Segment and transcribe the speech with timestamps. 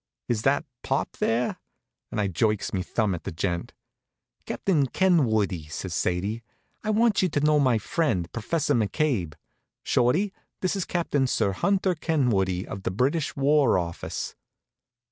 [0.27, 1.57] Is that pop, there?"
[2.09, 3.71] and I jerks me thumb at the gent.
[4.47, 6.41] "Captain Kenwoodie," says Sadie,
[6.83, 9.35] "I want you to know my friend, Professor McCabe.
[9.83, 14.33] Shorty, this is Captain Sir Hunter Kenwoodie, of the British war office."